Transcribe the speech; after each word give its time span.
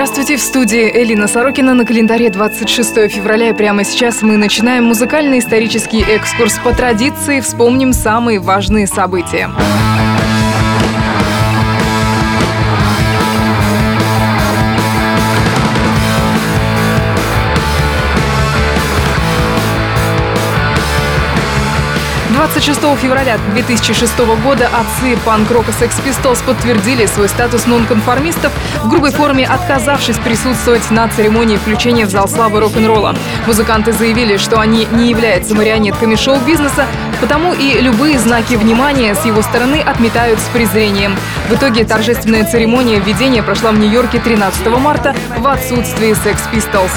Здравствуйте, 0.00 0.38
в 0.38 0.40
студии 0.40 0.90
Элина 0.90 1.28
Сорокина 1.28 1.74
на 1.74 1.84
календаре 1.84 2.30
26 2.30 3.10
февраля. 3.10 3.50
И 3.50 3.52
прямо 3.52 3.84
сейчас 3.84 4.22
мы 4.22 4.38
начинаем 4.38 4.84
музыкально-исторический 4.84 6.00
экскурс. 6.00 6.58
По 6.64 6.72
традиции 6.72 7.40
вспомним 7.40 7.92
самые 7.92 8.38
важные 8.38 8.86
события. 8.86 9.50
26 22.52 22.80
февраля 23.00 23.38
2006 23.54 24.18
года 24.42 24.66
отцы 24.66 25.16
панк-рока 25.24 25.70
Sex 25.70 25.92
Pistols 26.04 26.44
подтвердили 26.44 27.06
свой 27.06 27.28
статус 27.28 27.66
нонконформистов, 27.66 28.52
в 28.82 28.88
грубой 28.88 29.12
форме 29.12 29.46
отказавшись 29.46 30.18
присутствовать 30.18 30.90
на 30.90 31.08
церемонии 31.08 31.58
включения 31.58 32.06
в 32.06 32.10
зал 32.10 32.26
славы 32.26 32.58
рок-н-ролла. 32.58 33.14
Музыканты 33.46 33.92
заявили, 33.92 34.36
что 34.36 34.58
они 34.58 34.88
не 34.90 35.10
являются 35.10 35.54
марионетками 35.54 36.16
шоу-бизнеса, 36.16 36.86
потому 37.20 37.54
и 37.54 37.80
любые 37.80 38.18
знаки 38.18 38.54
внимания 38.54 39.14
с 39.14 39.24
его 39.24 39.42
стороны 39.42 39.80
отметают 39.80 40.40
с 40.40 40.48
презрением. 40.52 41.16
В 41.48 41.54
итоге 41.54 41.84
торжественная 41.84 42.44
церемония 42.44 42.98
введения 42.98 43.44
прошла 43.44 43.70
в 43.70 43.78
Нью-Йорке 43.78 44.18
13 44.18 44.66
марта 44.66 45.14
в 45.38 45.46
отсутствии 45.46 46.10
Sex 46.14 46.40
Pistols. 46.52 46.90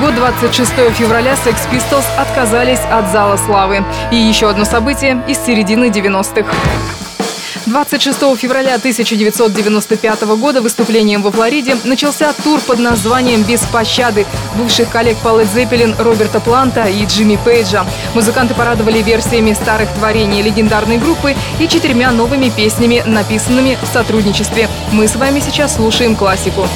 Год, 0.00 0.14
26 0.14 0.70
февраля, 0.92 1.34
Sex 1.34 1.56
Pistols 1.72 2.04
отказались 2.16 2.78
от 2.88 3.10
Зала 3.10 3.36
Славы. 3.36 3.84
И 4.12 4.16
еще 4.16 4.48
одно 4.48 4.64
событие 4.64 5.20
из 5.26 5.38
середины 5.38 5.86
90-х. 5.86 6.54
26 7.66 8.18
февраля 8.36 8.76
1995 8.76 10.22
года 10.38 10.62
выступлением 10.62 11.22
во 11.22 11.32
Флориде 11.32 11.76
начался 11.82 12.32
тур 12.32 12.60
под 12.60 12.78
названием 12.78 13.42
«Без 13.42 13.60
пощады» 13.62 14.24
бывших 14.56 14.88
коллег 14.88 15.18
по 15.18 15.28
Led 15.28 15.52
Zeppelin 15.52 16.00
Роберта 16.00 16.38
Планта 16.38 16.84
и 16.84 17.04
Джимми 17.04 17.38
Пейджа. 17.44 17.84
Музыканты 18.14 18.54
порадовали 18.54 19.02
версиями 19.02 19.52
старых 19.52 19.90
творений 19.94 20.42
легендарной 20.42 20.98
группы 20.98 21.34
и 21.58 21.66
четырьмя 21.68 22.12
новыми 22.12 22.50
песнями, 22.50 23.02
написанными 23.04 23.76
в 23.82 23.86
сотрудничестве. 23.86 24.68
Мы 24.92 25.08
с 25.08 25.16
вами 25.16 25.40
сейчас 25.40 25.74
слушаем 25.74 26.14
классику. 26.14 26.68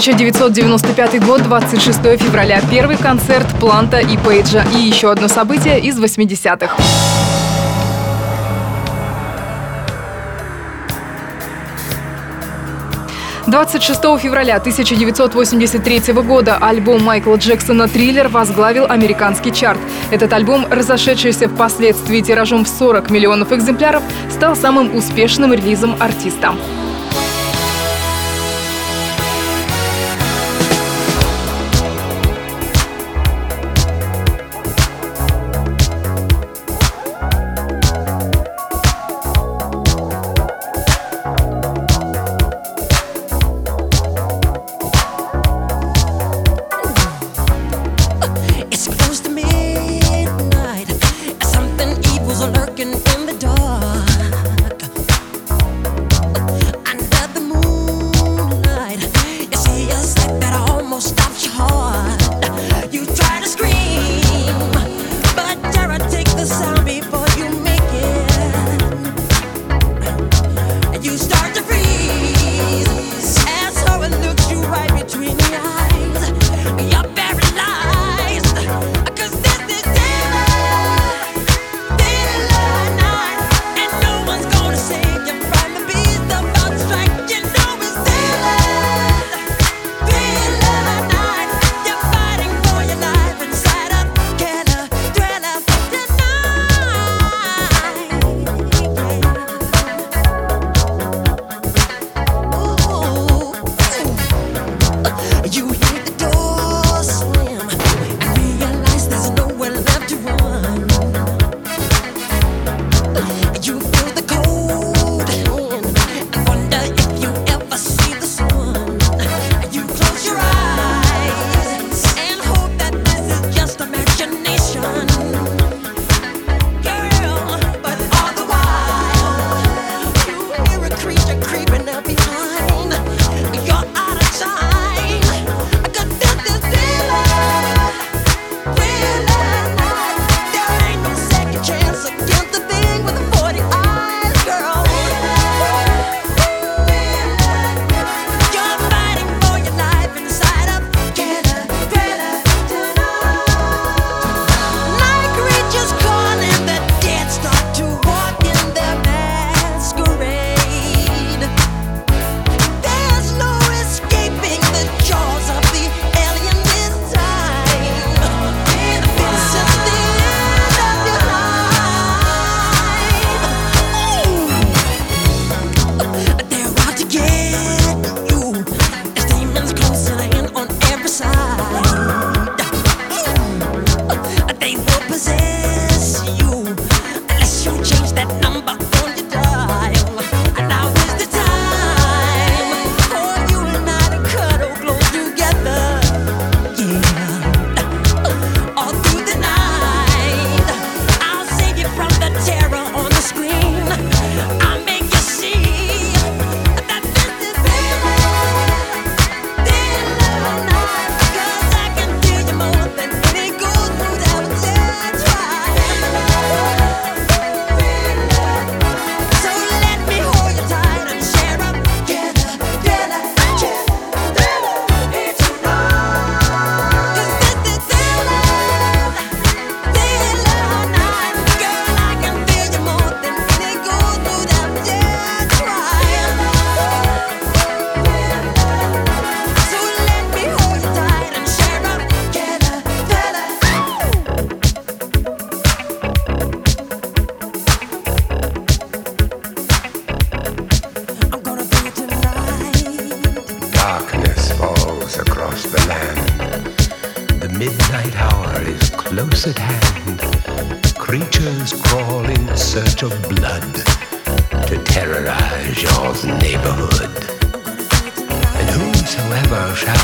1995 0.00 1.26
год, 1.26 1.42
26 1.42 1.98
февраля. 2.18 2.62
Первый 2.70 2.96
концерт 2.96 3.46
Планта 3.60 3.98
и 3.98 4.16
Пейджа. 4.16 4.64
И 4.74 4.78
еще 4.78 5.12
одно 5.12 5.28
событие 5.28 5.78
из 5.78 6.00
80-х. 6.00 6.74
26 13.46 14.00
февраля 14.18 14.56
1983 14.56 16.14
года 16.14 16.56
альбом 16.56 17.04
Майкла 17.04 17.34
Джексона 17.34 17.86
«Триллер» 17.86 18.28
возглавил 18.28 18.86
американский 18.88 19.52
чарт. 19.52 19.80
Этот 20.10 20.32
альбом, 20.32 20.66
разошедшийся 20.70 21.46
впоследствии 21.50 22.22
тиражом 22.22 22.64
в 22.64 22.68
40 22.68 23.10
миллионов 23.10 23.52
экземпляров, 23.52 24.02
стал 24.30 24.56
самым 24.56 24.96
успешным 24.96 25.52
релизом 25.52 25.94
артиста. 26.00 26.54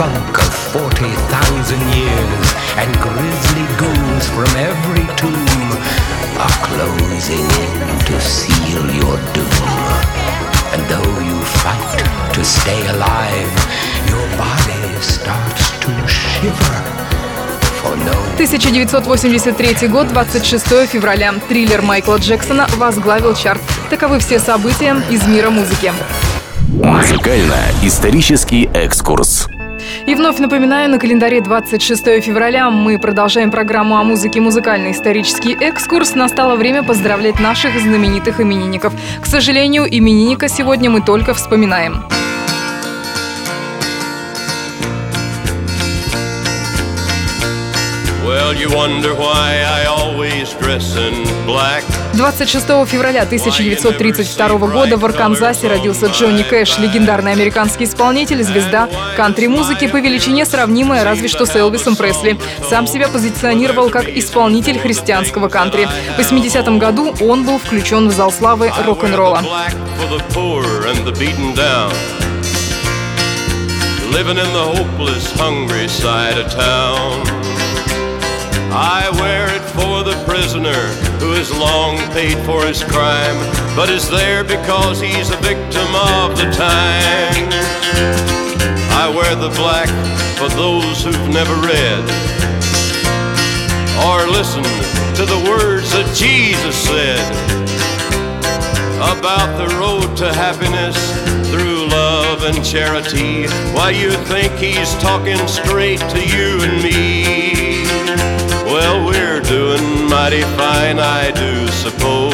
Funk 0.00 0.38
of 0.38 0.54
40,000 0.72 1.78
years. 1.92 2.46
And 2.80 2.88
grisly 3.04 3.66
ghouls 3.76 4.24
from 4.32 4.48
every 4.56 5.04
tomb 5.20 5.68
are 6.40 6.56
closing 6.64 7.44
in 7.64 7.76
to 8.08 8.16
seal 8.18 8.80
your 9.00 9.16
doom. 9.36 9.68
And 10.72 10.80
though 10.88 11.16
you 11.28 11.36
fight 11.60 12.00
to 12.32 12.42
stay 12.42 12.80
alive, 12.94 13.52
your 14.08 14.24
body 14.40 14.80
starts 15.02 15.68
to 15.84 15.92
shiver. 16.08 16.80
For 17.82 17.94
no 17.96 18.16
1983 18.38 19.88
год, 19.88 20.08
26 20.08 20.86
февраля. 20.86 21.34
Триллер 21.46 21.82
Майкла 21.82 22.16
Джексона 22.16 22.66
возглавил 22.76 23.34
чарт. 23.34 23.60
Таковы 23.90 24.18
все 24.20 24.38
события 24.38 24.96
из 25.10 25.26
мира 25.26 25.50
музыки. 25.50 25.92
Музыкально-исторический 26.68 28.70
экскурс. 28.72 29.46
И 30.10 30.14
вновь 30.16 30.40
напоминаю, 30.40 30.90
на 30.90 30.98
календаре 30.98 31.40
26 31.40 32.20
февраля 32.20 32.68
мы 32.68 32.98
продолжаем 32.98 33.52
программу 33.52 33.96
о 33.96 34.02
музыке 34.02 34.40
«Музыкальный 34.40 34.90
исторический 34.90 35.56
экскурс». 35.60 36.16
Настало 36.16 36.56
время 36.56 36.82
поздравлять 36.82 37.38
наших 37.38 37.78
знаменитых 37.78 38.40
именинников. 38.40 38.92
К 39.20 39.26
сожалению, 39.26 39.84
именинника 39.88 40.48
сегодня 40.48 40.90
мы 40.90 41.00
только 41.00 41.32
вспоминаем. 41.32 42.02
26 52.14 52.66
февраля 52.86 53.22
1932 53.22 54.48
года 54.66 54.96
в 54.96 55.04
Арканзасе 55.04 55.68
родился 55.68 56.06
Джонни 56.06 56.42
Кэш, 56.42 56.78
легендарный 56.78 57.30
американский 57.30 57.84
исполнитель, 57.84 58.42
звезда 58.42 58.88
кантри-музыки 59.16 59.86
по 59.86 60.00
величине 60.00 60.44
сравнимая 60.44 61.04
разве 61.04 61.28
что 61.28 61.46
с 61.46 61.54
Элвисом 61.54 61.94
Пресли. 61.94 62.40
Сам 62.68 62.88
себя 62.88 63.08
позиционировал 63.08 63.88
как 63.88 64.08
исполнитель 64.08 64.80
христианского 64.80 65.48
кантри. 65.48 65.88
В 66.16 66.20
80-м 66.20 66.80
году 66.80 67.14
он 67.20 67.44
был 67.44 67.58
включен 67.58 68.08
в 68.08 68.12
зал 68.12 68.32
славы 68.32 68.72
рок-н-ролла. 68.84 69.44
Living 74.12 74.38
in 74.38 74.52
the 74.52 74.64
hopeless, 74.74 75.30
hungry 75.38 75.86
side 75.86 76.36
of 76.36 76.50
town. 76.50 77.39
I 78.72 79.10
wear 79.18 79.50
it 79.50 79.66
for 79.74 80.04
the 80.04 80.14
prisoner 80.24 80.86
who 81.18 81.32
has 81.32 81.50
long 81.50 81.98
paid 82.14 82.38
for 82.46 82.64
his 82.64 82.84
crime, 82.84 83.36
but 83.74 83.90
is 83.90 84.08
there 84.08 84.44
because 84.44 85.00
he's 85.00 85.30
a 85.30 85.36
victim 85.38 85.90
of 85.94 86.38
the 86.38 86.46
times. 86.54 87.54
I 88.94 89.10
wear 89.10 89.34
the 89.34 89.50
black 89.58 89.88
for 90.38 90.48
those 90.54 91.02
who've 91.02 91.28
never 91.28 91.54
read 91.66 92.04
or 94.06 94.30
listened 94.30 94.64
to 95.16 95.26
the 95.26 95.50
words 95.50 95.90
that 95.90 96.06
Jesus 96.14 96.76
said 96.76 97.20
about 99.00 99.50
the 99.58 99.74
road 99.76 100.16
to 100.18 100.32
happiness 100.32 100.96
through 101.50 101.88
love 101.88 102.44
and 102.44 102.64
charity. 102.64 103.46
Why 103.74 103.90
you 103.90 104.12
think 104.30 104.52
he's 104.54 104.94
talking 105.02 105.40
straight 105.48 105.98
to 105.98 106.20
you 106.24 106.62
and 106.62 106.82
me? 106.82 107.39
Well, 108.70 109.04
we're 109.04 109.40
doing 109.40 110.08
mighty 110.08 110.42
fine, 110.42 111.00
I 111.00 111.32
do 111.32 111.66
suppose. 111.82 112.32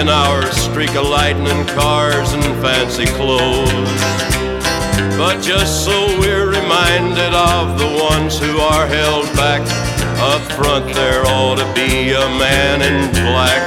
In 0.00 0.08
our 0.08 0.50
streak 0.50 0.94
of 0.96 1.06
lightning 1.08 1.66
cars 1.76 2.32
and 2.32 2.42
fancy 2.64 3.04
clothes. 3.04 3.68
But 5.18 5.42
just 5.42 5.84
so 5.84 6.18
we're 6.18 6.48
reminded 6.48 7.34
of 7.34 7.78
the 7.78 8.00
ones 8.10 8.38
who 8.38 8.60
are 8.60 8.86
held 8.86 9.26
back. 9.36 9.60
Up 10.18 10.40
front, 10.52 10.86
there 10.94 11.22
ought 11.26 11.58
to 11.58 11.66
be 11.74 12.12
a 12.12 12.26
man 12.40 12.80
in 12.80 13.12
black. 13.12 13.62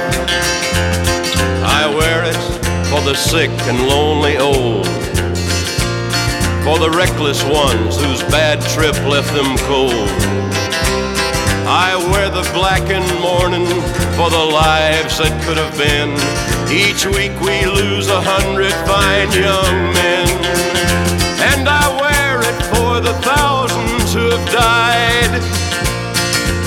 I 1.62 1.86
wear 1.86 2.24
it 2.24 2.42
for 2.90 3.00
the 3.08 3.14
sick 3.14 3.50
and 3.70 3.86
lonely 3.86 4.38
old. 4.38 4.86
For 6.64 6.80
the 6.80 6.90
reckless 6.90 7.44
ones 7.44 7.94
whose 7.96 8.22
bad 8.24 8.60
trip 8.74 8.96
left 9.06 9.32
them 9.32 9.56
cold. 9.68 10.56
I 11.68 11.96
wear 12.12 12.30
the 12.30 12.48
black 12.54 12.88
in 12.90 13.02
mourning 13.20 13.66
for 14.16 14.30
the 14.30 14.46
lives 14.54 15.18
that 15.18 15.34
could 15.44 15.58
have 15.58 15.76
been. 15.76 16.14
Each 16.70 17.04
week 17.04 17.34
we 17.42 17.66
lose 17.66 18.08
a 18.08 18.22
hundred 18.22 18.72
fine 18.86 19.30
young 19.34 19.92
men. 19.92 20.26
And 21.50 21.68
I 21.68 21.84
wear 22.00 22.40
it 22.42 22.60
for 22.70 23.00
the 23.00 23.14
thousands 23.20 24.14
who 24.14 24.30
have 24.30 24.46
died 24.50 25.56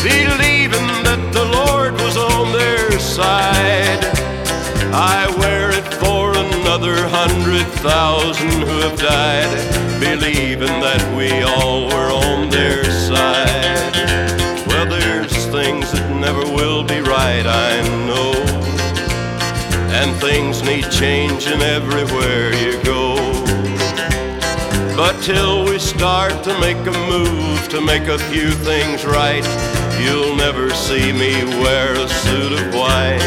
believing 0.04 0.88
that 1.04 1.20
the 1.34 1.44
Lord 1.44 1.94
was 1.96 2.16
on 2.16 2.54
their 2.54 2.98
side. 3.00 4.00
I 4.94 5.28
wear 5.40 5.72
it 5.72 5.94
for 5.96 6.32
another 6.32 6.96
hundred 7.08 7.66
thousand 7.84 8.52
who 8.52 8.80
have 8.88 8.98
died, 8.98 9.52
believing 10.00 10.80
that 10.80 11.04
we 11.18 11.42
all 11.44 11.88
were 11.88 12.12
on 12.12 12.50
their 12.50 12.86
side. 12.86 13.59
Never 16.32 16.54
will 16.54 16.84
be 16.84 17.00
right, 17.02 17.44
I 17.44 17.82
know. 18.06 18.34
And 19.98 20.16
things 20.22 20.62
need 20.62 20.86
changing 20.92 21.60
everywhere 21.62 22.54
you 22.54 22.74
go. 22.84 23.16
But 24.96 25.20
till 25.24 25.66
we 25.66 25.80
start 25.80 26.44
to 26.44 26.54
make 26.60 26.82
a 26.86 26.98
move 27.10 27.68
to 27.70 27.82
make 27.82 28.08
a 28.08 28.20
few 28.32 28.52
things 28.52 29.06
right, 29.06 29.46
you'll 30.00 30.36
never 30.36 30.70
see 30.70 31.12
me 31.12 31.34
wear 31.64 31.94
a 31.94 32.08
suit 32.08 32.52
of 32.52 32.76
white. 32.76 33.26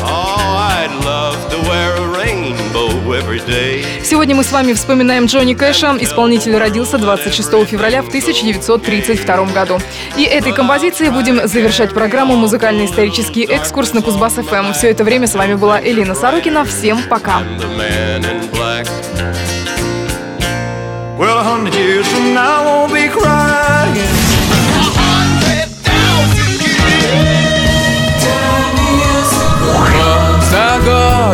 Oh, 0.00 0.74
I'd 0.74 0.94
love 1.04 1.38
to 1.52 1.58
wear 1.68 1.94
a. 1.96 2.23
Сегодня 4.02 4.34
мы 4.34 4.42
с 4.42 4.50
вами 4.50 4.72
вспоминаем 4.72 5.26
Джонни 5.26 5.54
Кэша. 5.54 5.96
Исполнитель 6.00 6.56
родился 6.56 6.98
26 6.98 7.48
февраля 7.68 8.02
в 8.02 8.08
1932 8.08 9.44
году. 9.46 9.78
И 10.16 10.24
этой 10.24 10.52
композицией 10.52 11.10
будем 11.10 11.46
завершать 11.46 11.94
программу 11.94 12.34
«Музыкально-исторический 12.34 13.44
экскурс» 13.44 13.92
на 13.92 14.00
Кузбасс-ФМ. 14.00 14.72
Все 14.72 14.90
это 14.90 15.04
время 15.04 15.28
с 15.28 15.34
вами 15.34 15.54
была 15.54 15.80
Элина 15.80 16.16
Сорокина. 16.16 16.64
Всем 16.64 16.98
пока! 17.08 17.42
Well, 21.16 21.38
a 21.38 21.44
hundred 21.44 21.74
years 21.74 22.08
from 22.08 22.34
now, 22.34 22.64
I 22.64 22.64
won't 22.66 22.92
be 22.92 23.08
crying. 23.08 24.13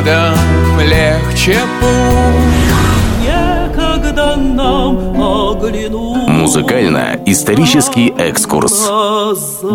Годом 0.01 0.81
легче 0.81 1.59
путь 1.81 2.73
Некогда 3.23 4.37
нам 4.37 4.97
оглянуть 5.21 6.29
Музыкально-исторический 6.29 8.09
экскурс. 8.17 8.89
глаза. 8.89 9.71